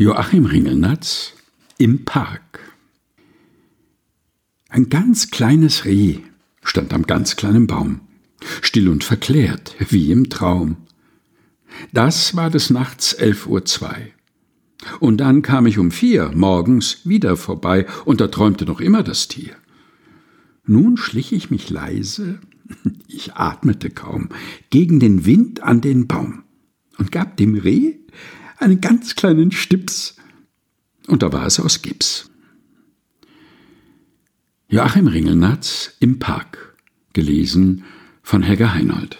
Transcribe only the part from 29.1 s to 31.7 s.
kleinen Stips, und da war es